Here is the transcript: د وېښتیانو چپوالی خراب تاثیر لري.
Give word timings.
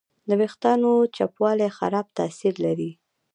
د 0.27 0.29
وېښتیانو 0.39 0.93
چپوالی 1.15 1.69
خراب 1.77 2.05
تاثیر 2.17 2.53
لري. 2.65 2.91